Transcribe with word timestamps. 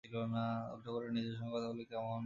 উলটো 0.03 0.89
করে 0.93 1.07
নিজের 1.09 1.35
সঙ্গে 1.37 1.53
কথা 1.55 1.67
বললে 1.67 1.83
কেমন 1.85 2.09
হয়? 2.09 2.19